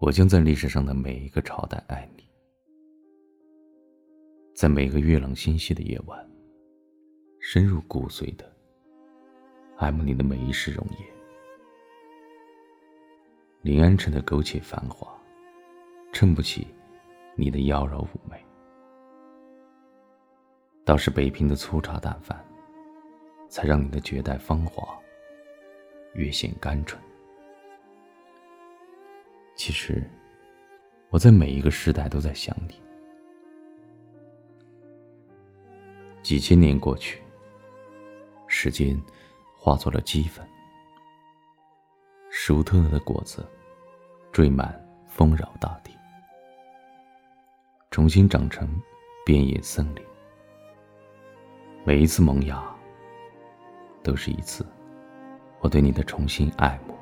[0.00, 2.26] 我将在历史上的每一个朝代爱你，
[4.54, 6.30] 在每个月朗星稀的夜晚，
[7.38, 8.50] 深入骨髓的
[9.76, 11.06] 爱慕你的每一世容颜。
[13.60, 15.06] 临安城的苟且繁华，
[16.14, 16.66] 衬不起
[17.36, 18.38] 你的妖娆妩媚；
[20.82, 22.42] 倒是北平的粗茶淡饭，
[23.50, 24.98] 才让你的绝代芳华
[26.14, 26.98] 越显甘醇。
[29.60, 30.02] 其实，
[31.10, 32.80] 我在每一个时代都在想你。
[36.22, 37.22] 几千年过去，
[38.46, 38.98] 时间
[39.58, 40.48] 化作了齑粉，
[42.30, 43.46] 熟透了的果子
[44.32, 45.94] 缀满丰饶大地，
[47.90, 48.66] 重新长成
[49.26, 50.02] 遍野森林。
[51.84, 52.64] 每一次萌芽，
[54.02, 54.64] 都是一次
[55.60, 56.98] 我对你的重新爱慕。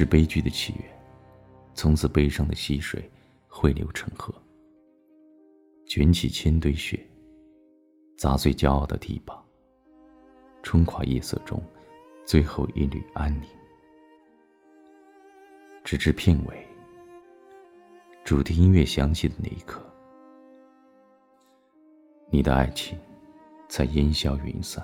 [0.00, 0.84] 是悲剧的起源。
[1.74, 3.06] 从此，悲伤的溪水
[3.46, 4.34] 汇流成河，
[5.86, 6.98] 卷起千堆雪，
[8.16, 9.38] 砸碎骄傲的堤坝，
[10.62, 11.62] 冲垮夜色中
[12.24, 13.48] 最后一缕安宁。
[15.84, 16.66] 直至片尾，
[18.24, 19.84] 主题音乐响起的那一刻，
[22.30, 22.98] 你的爱情
[23.68, 24.82] 才烟消云散。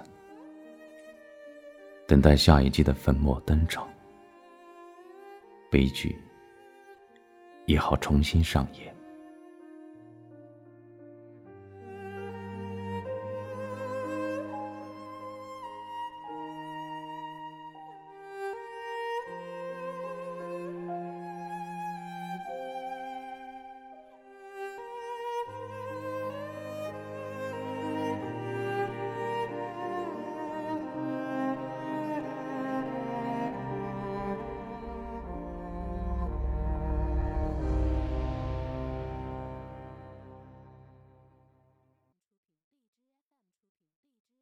[2.07, 3.89] 等待下一季的粉墨登场，
[5.77, 6.19] 悲剧
[7.67, 8.96] 也好重新上演。